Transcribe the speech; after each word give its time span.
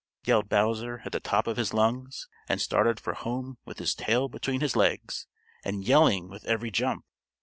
yelled 0.25 0.49
Bowser 0.49 1.03
at 1.05 1.11
the 1.11 1.19
top 1.19 1.45
of 1.45 1.57
his 1.57 1.75
lungs, 1.75 2.27
and 2.49 2.59
started 2.59 2.99
for 2.99 3.13
home 3.13 3.59
with 3.65 3.77
his 3.77 3.93
tail 3.93 4.27
between 4.27 4.59
his 4.59 4.75
legs, 4.75 5.27
and 5.63 5.85
yelling 5.85 6.27
with 6.27 6.43
every 6.45 6.71
jump. 6.71 7.05